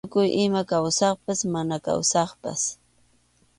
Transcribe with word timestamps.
Tukuy 0.05 0.29
ima 0.45 0.61
kawsaqpas 0.69 1.39
mana 1.53 1.75
kawsaqpas. 1.85 2.61